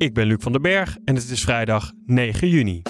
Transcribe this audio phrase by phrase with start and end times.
[0.00, 2.82] Ik ben Luc van den Berg en het is vrijdag 9 juni.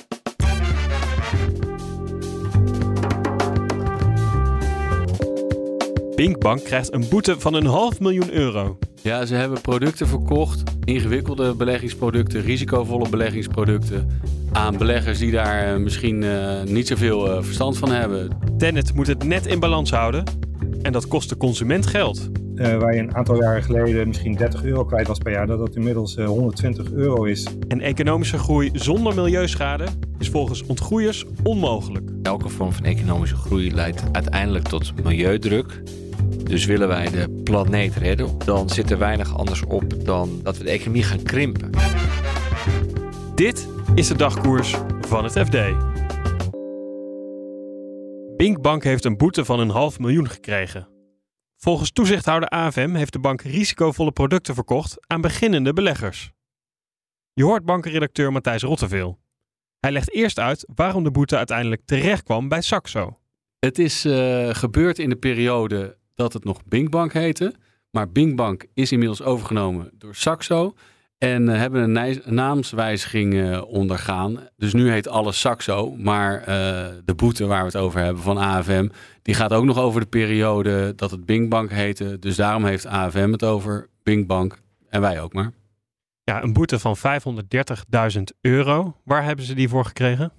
[6.14, 8.78] Pinkbank krijgt een boete van een half miljoen euro.
[9.02, 14.20] Ja, ze hebben producten verkocht, ingewikkelde beleggingsproducten, risicovolle beleggingsproducten,
[14.52, 18.38] aan beleggers die daar eh, misschien uh, niet zoveel uh, verstand van hebben.
[18.58, 20.24] Tennet moet het net in balans houden
[20.82, 22.30] en dat kost de consument geld.
[22.60, 25.58] Uh, waar je een aantal jaren geleden misschien 30 euro kwijt was per jaar, dat
[25.58, 27.46] dat inmiddels 120 euro is.
[27.68, 29.86] En economische groei zonder milieuschade
[30.18, 32.10] is volgens ontgroeiers onmogelijk.
[32.22, 35.82] Elke vorm van economische groei leidt uiteindelijk tot milieudruk.
[36.44, 40.64] Dus willen wij de planeet redden, dan zit er weinig anders op dan dat we
[40.64, 41.70] de economie gaan krimpen.
[43.34, 45.58] Dit is de dagkoers van het FD.
[48.36, 50.89] Binkbank heeft een boete van een half miljoen gekregen.
[51.62, 56.32] Volgens toezichthouder AFM heeft de bank risicovolle producten verkocht aan beginnende beleggers.
[57.32, 59.18] Je hoort bankenredacteur Matthijs Rotteveel.
[59.80, 63.18] Hij legt eerst uit waarom de boete uiteindelijk terecht kwam bij Saxo.
[63.58, 67.54] Het is uh, gebeurd in de periode dat het nog Binkbank heette.
[67.90, 70.74] Maar Binkbank is inmiddels overgenomen door Saxo.
[71.20, 74.38] En uh, hebben een naamswijziging uh, ondergaan.
[74.56, 75.96] Dus nu heet alles Saxo.
[75.96, 76.46] Maar uh,
[77.04, 78.88] de boete waar we het over hebben van AFM...
[79.22, 82.18] die gaat ook nog over de periode dat het Binkbank heette.
[82.18, 84.58] Dus daarom heeft AFM het over Binkbank.
[84.88, 85.52] En wij ook maar.
[86.22, 88.96] Ja, een boete van 530.000 euro.
[89.04, 90.32] Waar hebben ze die voor gekregen?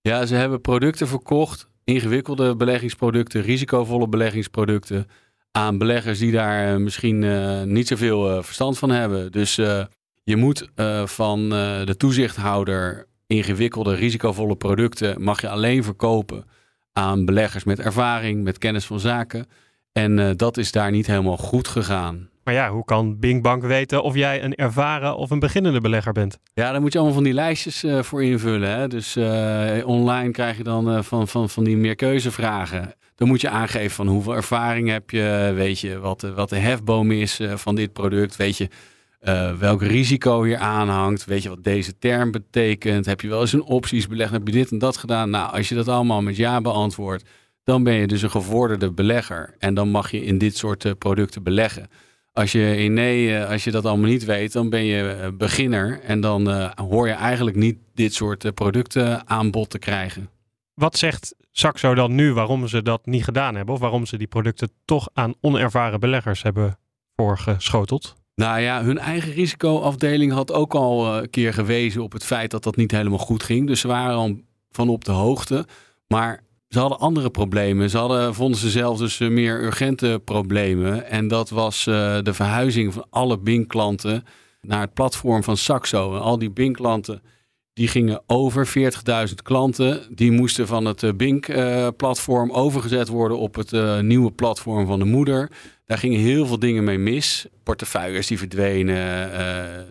[0.00, 5.06] Ja, ze hebben producten verkocht ingewikkelde beleggingsproducten, risicovolle beleggingsproducten
[5.50, 9.32] aan beleggers die daar misschien uh, niet zoveel uh, verstand van hebben.
[9.32, 9.84] Dus uh,
[10.22, 10.70] je moet
[11.04, 11.48] van
[11.84, 16.44] de toezichthouder ingewikkelde, risicovolle producten mag je alleen verkopen
[16.92, 19.46] aan beleggers met ervaring, met kennis van zaken.
[19.92, 22.30] En dat is daar niet helemaal goed gegaan.
[22.44, 26.12] Maar ja, hoe kan Bing Bank weten of jij een ervaren of een beginnende belegger
[26.12, 26.38] bent?
[26.54, 28.70] Ja, daar moet je allemaal van die lijstjes uh, voor invullen.
[28.70, 28.88] Hè?
[28.88, 32.94] Dus uh, online krijg je dan uh, van, van, van die meerkeuzevragen.
[33.14, 36.56] Dan moet je aangeven van hoeveel ervaring heb je, weet je wat, de, wat de
[36.56, 38.68] hefboom is van dit product, weet je
[39.58, 43.62] welk risico hier aanhangt, weet je wat deze term betekent, heb je wel eens een
[43.62, 45.30] opties belegd, heb je dit en dat gedaan.
[45.30, 47.24] Nou, als je dat allemaal met ja beantwoordt,
[47.64, 51.42] dan ben je dus een gevorderde belegger en dan mag je in dit soort producten
[51.42, 51.88] beleggen.
[52.32, 56.00] Als je in nee, als je dat allemaal niet weet, dan ben je beginner.
[56.00, 60.30] En dan hoor je eigenlijk niet dit soort producten aanbod te krijgen.
[60.74, 63.74] Wat zegt Saxo dan nu waarom ze dat niet gedaan hebben?
[63.74, 66.78] Of waarom ze die producten toch aan onervaren beleggers hebben
[67.16, 68.21] voorgeschoteld?
[68.34, 72.62] Nou ja, hun eigen risicoafdeling had ook al een keer gewezen op het feit dat
[72.62, 73.66] dat niet helemaal goed ging.
[73.66, 75.66] Dus ze waren al van op de hoogte.
[76.06, 77.90] Maar ze hadden andere problemen.
[77.90, 81.06] Ze hadden, vonden ze zelf dus meer urgente problemen.
[81.06, 84.24] En dat was uh, de verhuizing van alle Bing-klanten
[84.60, 86.14] naar het platform van Saxo.
[86.14, 87.22] En al die Bing-klanten
[87.72, 88.92] die gingen over,
[89.28, 90.00] 40.000 klanten.
[90.10, 95.50] Die moesten van het Bing-platform uh, overgezet worden op het nieuwe platform van de moeder.
[95.84, 97.46] Daar gingen heel veel dingen mee mis.
[97.62, 99.30] Portefeuilles die verdwenen.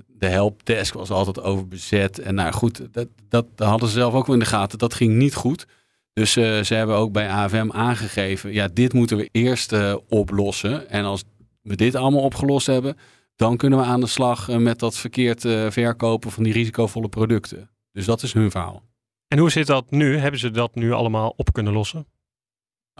[0.08, 2.20] de helpdesk was altijd overbezet.
[2.20, 4.78] En nou goed, dat, dat hadden ze zelf ook wel in de gaten.
[4.78, 5.66] Dat ging niet goed.
[6.14, 10.90] Dus uh, ze hebben ook bij AFM aangegeven, ja, dit moeten we eerst uh, oplossen.
[10.90, 11.24] En als
[11.62, 12.98] we dit allemaal opgelost hebben,
[13.36, 15.42] dan kunnen we aan de slag met dat verkeerd
[15.74, 17.70] verkopen van die risicovolle producten.
[17.92, 18.84] Dus dat is hun verhaal.
[19.28, 20.18] En hoe zit dat nu?
[20.18, 22.06] Hebben ze dat nu allemaal op kunnen lossen?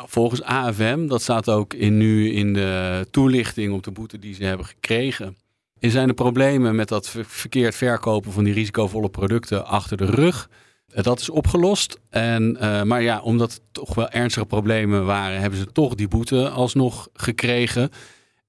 [0.02, 4.34] Nou, volgens AFM, dat staat ook in, nu in de toelichting op de boete die
[4.34, 5.38] ze hebben gekregen.
[5.80, 10.50] Zijn de problemen met dat verkeerd verkopen van die risicovolle producten achter de rug.
[10.88, 12.00] Dat is opgelost.
[12.10, 16.08] En, uh, maar ja, omdat het toch wel ernstige problemen waren, hebben ze toch die
[16.08, 17.90] boete alsnog gekregen.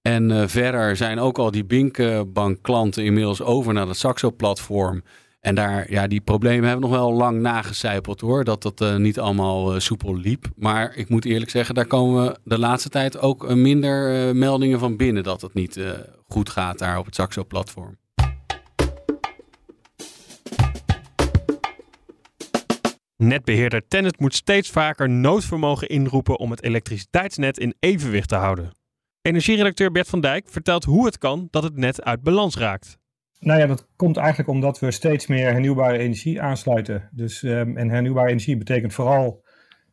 [0.02, 5.02] En uh, verder zijn ook al die Binkbank klanten inmiddels over naar het Saxo-platform.
[5.42, 8.44] En daar, ja, die problemen hebben nog wel lang nagecijpeld hoor.
[8.44, 10.46] Dat dat uh, niet allemaal soepel liep.
[10.56, 14.96] Maar ik moet eerlijk zeggen, daar komen we de laatste tijd ook minder meldingen van
[14.96, 15.80] binnen dat het niet
[16.26, 17.96] goed gaat daar op het Saxo-platform.
[23.16, 28.70] Netbeheerder Tennet moet steeds vaker noodvermogen inroepen om het elektriciteitsnet in evenwicht te houden.
[29.22, 33.00] Energieredacteur Bert van Dijk vertelt hoe het kan dat het net uit balans raakt.
[33.42, 37.08] Nou ja, dat komt eigenlijk omdat we steeds meer hernieuwbare energie aansluiten.
[37.12, 39.44] Dus, um, en hernieuwbare energie betekent vooral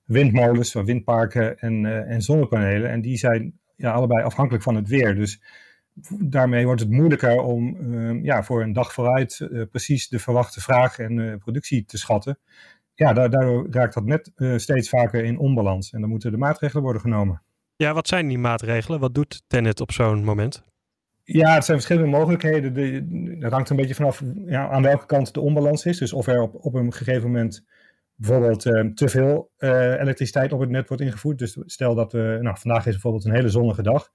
[0.05, 2.89] windmolens, windparken en, uh, en zonnepanelen.
[2.89, 5.15] En die zijn ja, allebei afhankelijk van het weer.
[5.15, 5.41] Dus
[6.19, 10.61] daarmee wordt het moeilijker om uh, ja, voor een dag vooruit uh, precies de verwachte
[10.61, 12.39] vraag en uh, productie te schatten.
[12.93, 15.91] Ja, daardoor raakt dat net steeds vaker in onbalans.
[15.91, 17.41] En dan moeten de maatregelen worden genomen.
[17.75, 18.99] Ja, wat zijn die maatregelen?
[18.99, 20.63] Wat doet Tennet op zo'n moment?
[21.31, 22.73] Ja, het zijn verschillende mogelijkheden.
[22.73, 25.97] De, dat hangt een beetje vanaf ja, aan welke kant de onbalans is.
[25.97, 27.65] Dus of er op, op een gegeven moment
[28.15, 28.61] bijvoorbeeld
[28.95, 31.37] te veel elektriciteit op het net wordt ingevoerd.
[31.37, 34.11] Dus stel dat we, nou, vandaag is bijvoorbeeld een hele zonnige dag.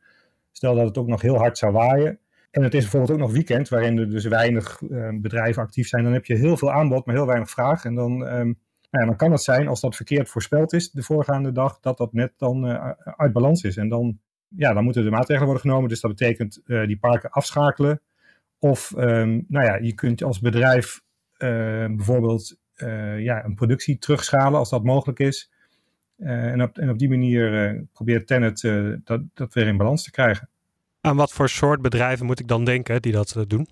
[0.52, 2.18] Stel dat het ook nog heel hard zou waaien.
[2.50, 4.82] En het is bijvoorbeeld ook nog weekend, waarin er dus weinig
[5.20, 6.04] bedrijven actief zijn.
[6.04, 7.84] Dan heb je heel veel aanbod, maar heel weinig vraag.
[7.84, 8.56] En dan, nou
[8.90, 12.12] ja, dan kan het zijn, als dat verkeerd voorspeld is de voorgaande dag, dat dat
[12.12, 12.66] net dan
[13.16, 13.76] uit balans is.
[13.76, 14.18] En dan,
[14.56, 15.88] ja, dan moeten de maatregelen worden genomen.
[15.88, 18.00] Dus dat betekent uh, die parken afschakelen.
[18.58, 21.02] Of um, nou ja, je kunt als bedrijf
[21.88, 22.58] bijvoorbeeld
[23.18, 25.52] ja, een productie terugschalen als dat mogelijk is.
[26.18, 28.60] Uh, en, op, en op die manier probeert Tenet
[29.04, 30.48] dat, dat weer in balans te krijgen.
[31.00, 33.68] Aan wat voor soort bedrijven moet ik dan denken die dat doen?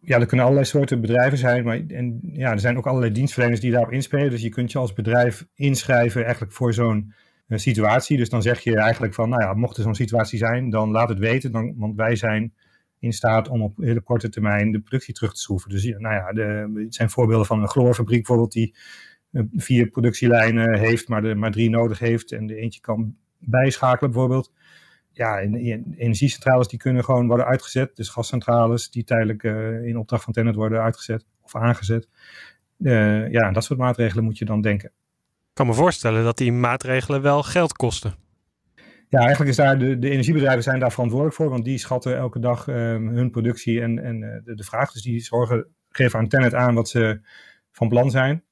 [0.00, 1.64] Ja, er kunnen allerlei soorten bedrijven zijn.
[1.64, 4.30] Maar en, ja, er zijn ook allerlei dienstverleners die daarop inspelen.
[4.30, 7.14] Dus je kunt je als bedrijf inschrijven eigenlijk voor zo'n
[7.58, 8.16] situatie.
[8.16, 11.08] Dus dan zeg je eigenlijk van, nou ja, mocht er zo'n situatie zijn, dan laat
[11.08, 11.52] het weten.
[11.52, 12.54] Dan, want wij zijn
[12.98, 15.70] in staat om op hele korte termijn de productie terug te schroeven.
[15.70, 18.74] Dus nou ja, de, het zijn voorbeelden van een chloorfabriek bijvoorbeeld die
[19.56, 24.52] vier productielijnen heeft, maar, de, maar drie nodig heeft en de eentje kan bijschakelen bijvoorbeeld.
[25.12, 27.96] Ja, energiecentrales die kunnen gewoon worden uitgezet.
[27.96, 32.08] Dus gascentrales die tijdelijk uh, in opdracht van Tennet worden uitgezet of aangezet.
[32.78, 34.92] Uh, ja, dat soort maatregelen moet je dan denken.
[35.60, 38.14] Kan me voorstellen dat die maatregelen wel geld kosten.
[39.08, 42.38] Ja, eigenlijk is daar de, de energiebedrijven zijn daar verantwoordelijk voor, want die schatten elke
[42.38, 44.92] dag uh, hun productie en, en de, de vraag.
[44.92, 47.20] Dus die zorgen, geven aan Tennet aan wat ze
[47.72, 48.44] van plan zijn.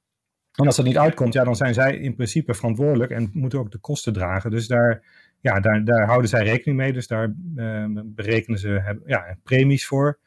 [0.53, 3.71] En als dat niet uitkomt, ja, dan zijn zij in principe verantwoordelijk en moeten ook
[3.71, 4.51] de kosten dragen.
[4.51, 5.03] Dus daar,
[5.41, 6.93] ja, daar, daar houden zij rekening mee.
[6.93, 10.19] Dus daar uh, berekenen ze ja, premies voor.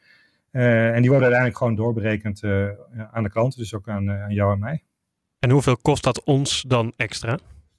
[0.52, 2.68] Uh, en die worden uiteindelijk gewoon doorberekend uh,
[3.10, 4.84] aan de klanten, dus ook aan, aan, jou en mij.
[5.42, 7.38] En hoeveel kost dat ons dan extra?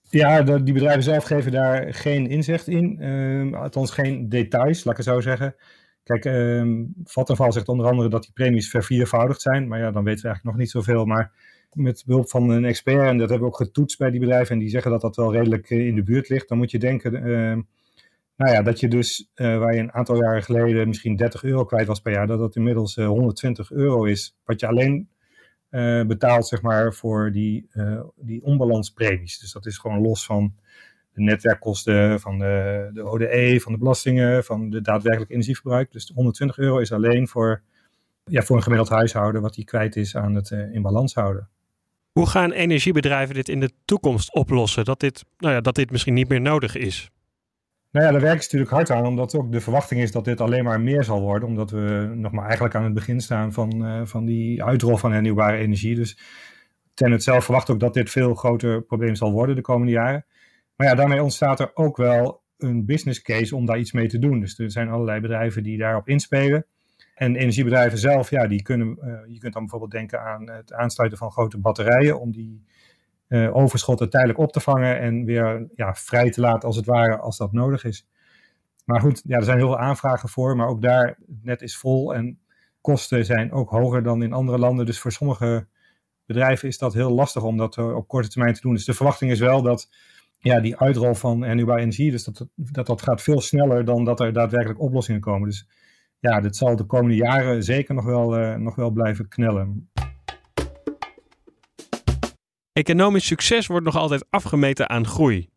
[0.10, 3.00] Ja, die bedrijven zelf geven daar geen inzicht in.
[3.00, 5.56] Ehm, althans, geen details, laat ik het zo zeggen.
[6.04, 9.68] Kijk, um, Vattenfall zegt onder andere dat die premies verviervoudigd zijn.
[9.68, 11.06] Maar ja, dan weten we eigenlijk nog niet zoveel.
[11.06, 11.31] Maar
[11.74, 14.60] met behulp van een expert, en dat hebben we ook getoetst bij die bedrijven, en
[14.60, 17.13] die zeggen dat dat wel redelijk eh, in de buurt ligt, dan moet je denken,
[17.13, 17.57] uh,
[18.36, 21.65] nou ja, dat je dus, uh, waar je een aantal jaren geleden misschien 30 euro
[21.65, 25.07] kwijt was per jaar, dat dat inmiddels 120 euro is, wat je alleen
[26.08, 27.68] betaalt, zeg maar, voor die,
[28.16, 29.40] die onbalanspremies.
[29.40, 30.54] Dus dat is gewoon los van
[31.14, 35.92] de netwerkkosten, van de, de ODE, van de belastingen, van de daadwerkelijk energieverbruik.
[35.92, 37.62] Dus 120 euro is alleen voor,
[38.24, 41.50] ja, voor een gemiddeld huishouden wat die kwijt is aan het in balans houden.
[42.12, 44.86] Hoe gaan energiebedrijven dit in de toekomst oplossen?
[44.86, 47.10] Dat dit, nou ja, dat dit misschien niet meer nodig is?
[47.94, 50.42] Nou ja, daar werken ze natuurlijk hard aan, omdat ook de verwachting is dat dit
[50.42, 51.50] alleen maar meer zal worden.
[51.50, 55.12] Omdat we nog maar eigenlijk aan het begin staan van, uh, van die uitrol van
[55.12, 55.95] hernieuwbare energie.
[55.95, 56.18] Dus
[56.94, 60.25] Tennet zelf verwacht ook dat dit veel groter probleem zal worden de komende jaren.
[60.75, 64.19] Maar ja, daarmee ontstaat er ook wel een business case om daar iets mee te
[64.19, 64.39] doen.
[64.39, 66.66] Dus er zijn allerlei bedrijven die daarop inspelen.
[67.16, 71.18] En energiebedrijven zelf, ja, die kunnen, uh, je kunt dan bijvoorbeeld denken aan het aansluiten
[71.18, 72.63] van grote batterijen om die
[73.27, 77.18] uh, overschotten tijdelijk op te vangen en weer ja, vrij te laten als het ware
[77.18, 78.08] als dat nodig is.
[78.86, 81.77] Maar goed, ja, er zijn heel veel aanvragen voor, maar ook daar, het net is
[81.77, 82.39] vol en
[82.82, 84.86] kosten zijn ook hoger dan in andere landen.
[84.86, 85.68] Dus voor sommige
[86.25, 88.74] bedrijven is dat heel lastig om dat op korte termijn te doen.
[88.74, 89.89] Dus de verwachting is wel dat
[90.38, 94.20] ja, die uitrol van hernieuwbare energie, dus dat, dat dat gaat veel sneller dan dat
[94.20, 95.50] er daadwerkelijk oplossingen komen.
[95.50, 95.68] Dus
[96.20, 99.89] ja, dit zal de komende jaren zeker nog wel, uh, nog wel blijven knellen.
[102.74, 105.50] Economisch succes wordt nog altijd afgemeten aan groei.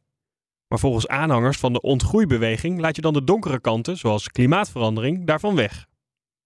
[0.69, 5.55] Maar volgens aanhangers van de ontgroeibeweging laat je dan de donkere kanten, zoals klimaatverandering, daarvan
[5.55, 5.87] weg.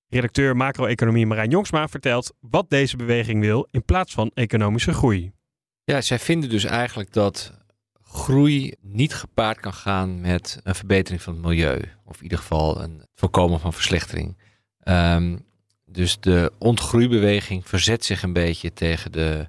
[0.08, 5.32] Redacteur macro-economie Marijn Jongsma vertelt wat deze beweging wil in plaats van economische groei.
[5.84, 7.52] Ja, zij vinden dus eigenlijk dat
[8.02, 11.82] groei niet gepaard kan gaan met een verbetering van het milieu.
[12.04, 14.38] Of in ieder geval een voorkomen van verslechtering.
[14.84, 15.46] Um,
[15.84, 19.48] dus de ontgroeibeweging verzet zich een beetje tegen de,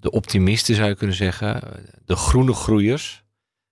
[0.00, 1.62] de optimisten, zou je kunnen zeggen.
[2.04, 3.22] De groene groeiers.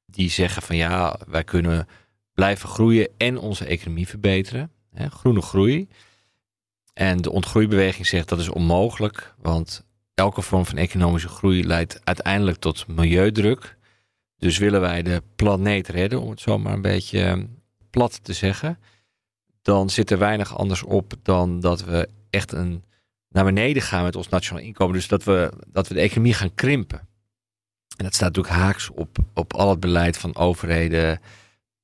[0.07, 1.89] Die zeggen van ja, wij kunnen
[2.35, 4.71] blijven groeien en onze economie verbeteren.
[4.93, 5.89] Hè, groene groei.
[6.93, 9.85] En de ontgroeibeweging zegt dat is onmogelijk, want
[10.15, 13.77] elke vorm van economische groei leidt uiteindelijk tot milieudruk.
[14.37, 17.47] Dus willen wij de planeet redden, om het zo maar een beetje ehm,
[17.91, 18.79] plat te zeggen,
[19.63, 22.85] dan zit er weinig anders op dan dat we echt een,
[23.31, 24.95] naar beneden gaan met ons nationaal inkomen.
[24.95, 26.99] Dus dat we, dat we de economie gaan krimpen.
[27.97, 31.21] En dat staat natuurlijk haaks op, op al het beleid van overheden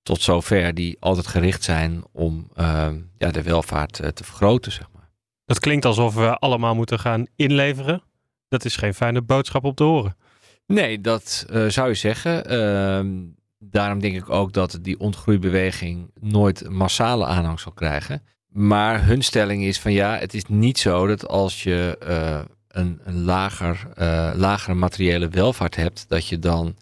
[0.03, 2.89] tot zover, die altijd gericht zijn om uh,
[3.19, 4.73] ja, de welvaart uh, te vergroten.
[4.73, 5.11] Zeg maar.
[5.45, 8.03] Dat klinkt alsof we allemaal moeten gaan inleveren.
[8.49, 10.17] Dat is geen fijne boodschap om te horen.
[10.67, 12.45] Nee, dat uh, zou je zeggen.
[12.45, 13.09] Ehm,
[13.59, 18.23] daarom denk ik ook dat die ontgroeibeweging nooit massale aanhang zal krijgen.
[18.57, 23.01] Maar hun stelling is van ja, het is niet zo dat als je uh, een,
[23.25, 26.77] lager, uh, lagere materiële welvaart hebt, dat je dan,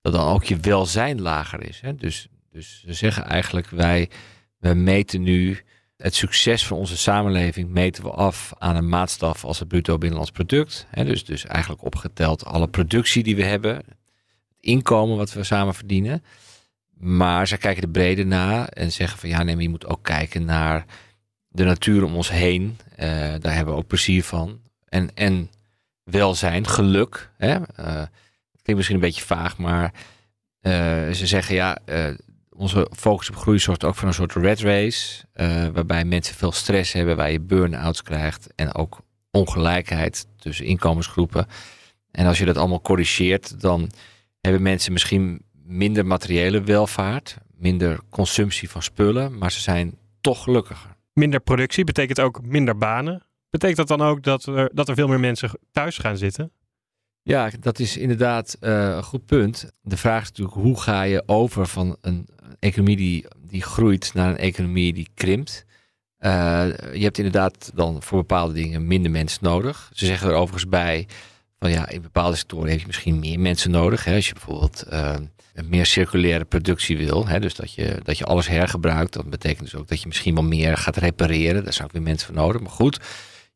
[0.00, 1.80] dat dan ook je welzijn lager is.
[1.80, 1.94] Hè?
[1.94, 4.10] Dus, dus ze zeggen eigenlijk wij,
[4.58, 5.58] wij meten nu
[5.96, 10.32] het succes van onze samenleving meten we af aan een maatstaf als het bruto binnenlands
[10.32, 10.86] product.
[10.90, 11.04] Hè?
[11.04, 13.86] Dus, dus eigenlijk opgeteld alle productie die we hebben, het
[14.60, 16.24] inkomen wat we samen verdienen.
[16.98, 20.02] Maar ze kijken de brede na en zeggen van ja, nee, maar je moet ook
[20.02, 20.84] kijken naar
[21.56, 22.78] de natuur om ons heen.
[22.92, 23.06] Uh,
[23.40, 24.60] daar hebben we ook plezier van.
[24.88, 25.50] En, en
[26.02, 27.30] welzijn, geluk.
[27.36, 27.54] Hè?
[27.54, 28.02] Uh,
[28.62, 29.92] klinkt misschien een beetje vaag, maar
[30.62, 30.72] uh,
[31.10, 31.78] ze zeggen ja,
[32.50, 35.24] onze focus op groei zorgt ook voor een soort red race.
[35.72, 38.46] waarbij mensen veel stress hebben, waar je burn-outs krijgt.
[38.54, 41.46] En ook ongelijkheid tussen inkomensgroepen.
[42.10, 43.90] En als je dat allemaal corrigeert, dan
[44.40, 50.95] hebben mensen misschien minder materiële welvaart, minder consumptie van spullen, maar ze zijn toch gelukkiger.
[51.18, 53.22] Minder productie betekent ook minder banen.
[53.50, 56.52] Betekent dat dan ook dat er, dat er veel meer mensen thuis gaan zitten?
[57.22, 59.72] Ja, dat is inderdaad uh, een goed punt.
[59.82, 64.30] De vraag is natuurlijk hoe ga je over van een economie die, die groeit naar
[64.30, 65.64] een economie die krimpt.
[66.18, 66.30] Uh,
[66.92, 69.90] je hebt inderdaad dan voor bepaalde dingen minder mensen nodig.
[69.92, 71.06] Ze zeggen er overigens bij
[71.58, 74.04] van ja, in bepaalde sectoren heb je misschien meer mensen nodig.
[74.04, 74.14] Hè?
[74.14, 75.14] Als je bijvoorbeeld uh,
[75.54, 77.40] een meer circulaire productie wil, hè?
[77.40, 80.44] dus dat je, dat je alles hergebruikt, dat betekent dus ook dat je misschien wel
[80.44, 81.64] meer gaat repareren.
[81.64, 82.60] Daar zou ik weer mensen voor nodig.
[82.60, 83.00] Maar goed,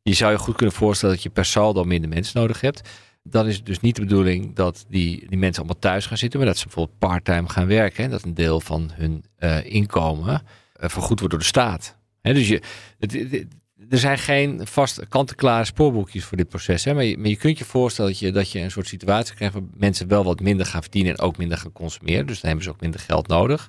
[0.03, 2.89] je zou je goed kunnen voorstellen dat je per saldo minder mensen nodig hebt.
[3.23, 6.39] Dan is het dus niet de bedoeling dat die, die mensen allemaal thuis gaan zitten,
[6.39, 8.05] maar dat ze bijvoorbeeld parttime gaan werken.
[8.05, 11.99] En dat een deel van hun uh, inkomen uh, vergoed wordt door de staat.
[12.23, 12.63] Dus je,
[12.99, 13.47] het,
[13.89, 16.85] er zijn geen vast kant-en-klare spoorboekjes voor dit proces.
[16.85, 16.95] Hè?
[16.95, 19.55] Maar, je, maar je kunt je voorstellen dat je, dat je een soort situatie krijgt
[19.55, 22.27] waar mensen wel wat minder gaan verdienen en ook minder gaan consumeren.
[22.27, 23.69] Dus dan hebben ze ook minder geld nodig.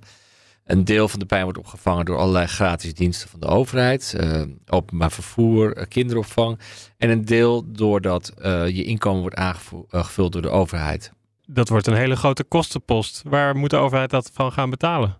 [0.66, 4.16] Een deel van de pijn wordt opgevangen door allerlei gratis diensten van de overheid.
[4.20, 6.60] Uh, openbaar vervoer, uh, kinderopvang.
[6.98, 11.12] En een deel doordat uh, je inkomen wordt aangevuld door de overheid.
[11.46, 13.22] Dat wordt een hele grote kostenpost.
[13.26, 15.18] Waar moet de overheid dat van gaan betalen?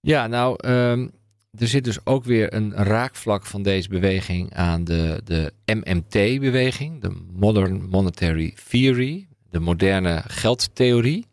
[0.00, 1.10] Ja, nou, um,
[1.50, 7.10] er zit dus ook weer een raakvlak van deze beweging aan de, de MMT-beweging, de
[7.32, 11.26] Modern Monetary Theory, de moderne geldtheorie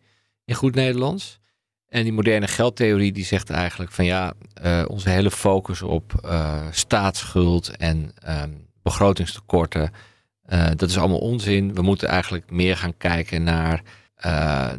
[0.45, 1.39] in goed Nederlands.
[1.87, 6.67] En die moderne geldtheorie die zegt eigenlijk van ja, uh, onze hele focus op uh,
[6.71, 9.91] staatsschuld en um, begrotingstekorten,
[10.49, 11.73] uh, dat is allemaal onzin.
[11.73, 13.81] We moeten eigenlijk meer gaan kijken naar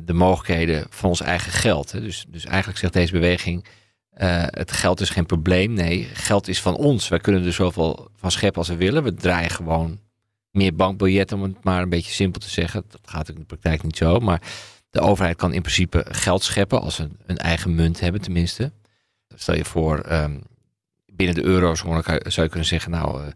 [0.04, 1.92] de mogelijkheden van ons eigen geld.
[1.92, 2.00] Hè.
[2.00, 3.64] Dus, dus eigenlijk zegt deze beweging,
[4.16, 5.72] uh, het geld is geen probleem.
[5.72, 7.08] Nee, geld is van ons.
[7.08, 9.02] Wij kunnen er zoveel van scheppen als we willen.
[9.02, 10.00] We draaien gewoon
[10.50, 12.84] meer bankbiljetten, om het maar een beetje simpel te zeggen.
[12.88, 14.18] Dat gaat in de praktijk niet zo.
[14.18, 14.42] Maar
[14.90, 18.72] de overheid kan in principe geld scheppen als ze een eigen munt hebben, tenminste.
[19.34, 20.42] Stel je voor, um,
[21.12, 23.26] binnen de eurozone zou je kunnen zeggen, nou, uh,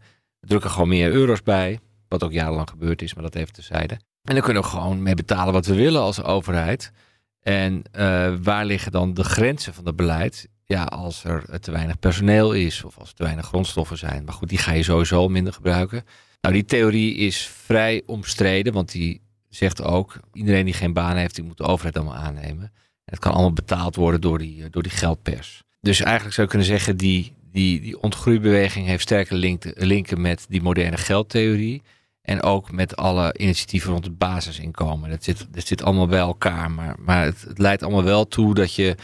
[0.40, 1.80] we drukken gewoon meer euro's bij.
[2.08, 3.94] Wat ook jarenlang gebeurd is, maar dat even tezijde.
[4.22, 6.92] En dan kunnen we gewoon mee betalen wat we willen als overheid.
[7.40, 10.48] En uh, waar liggen dan de grenzen van het beleid?
[10.70, 14.24] Ja, als er te weinig personeel is of als er te weinig grondstoffen zijn.
[14.24, 16.04] Maar goed, die ga je sowieso minder gebruiken.
[16.40, 21.34] Nou, die theorie is vrij omstreden, want die zegt ook, iedereen die geen baan heeft,
[21.34, 22.62] die moet de overheid allemaal aannemen.
[23.04, 25.62] En het kan allemaal betaald worden door die, door die geldpers.
[25.80, 30.46] Dus eigenlijk zou je kunnen zeggen, die, die, die ontgroeibeweging heeft sterke link, linken met
[30.48, 31.82] die moderne geldtheorie.
[32.22, 35.10] En ook met alle initiatieven rond het basisinkomen.
[35.10, 36.70] Dat zit, dat zit allemaal bij elkaar.
[36.70, 38.96] Maar, maar het leidt allemaal wel toe dat je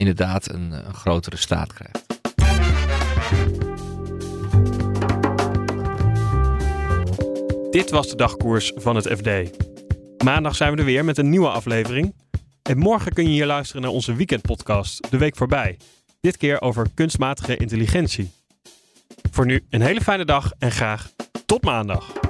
[0.00, 2.08] inderdaad een, een grotere staat krijgt.
[7.70, 9.28] Dit was de dagkoers van het FD.
[10.24, 12.14] Maandag zijn we er weer met een nieuwe aflevering.
[12.62, 15.76] En morgen kun je hier luisteren naar onze weekendpodcast De Week Voorbij.
[16.20, 18.30] Dit keer over kunstmatige intelligentie.
[19.30, 21.10] Voor nu een hele fijne dag en graag
[21.46, 22.29] tot maandag.